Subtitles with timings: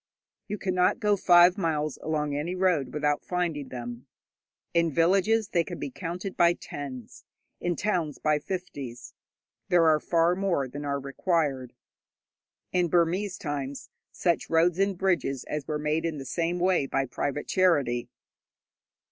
[0.47, 4.07] You cannot go five miles along any road without finding them.
[4.73, 7.23] In villages they can be counted by tens,
[7.59, 9.13] in towns by fifties.
[9.69, 11.75] There are far more than are required.
[12.71, 16.57] In Burmese times such roads and bridges as were made were made in the same
[16.57, 18.09] way by private charity.